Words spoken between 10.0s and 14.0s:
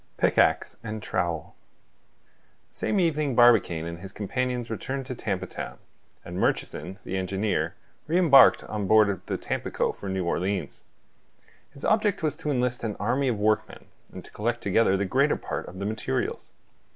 New Orleans. His object was to enlist an army of workmen,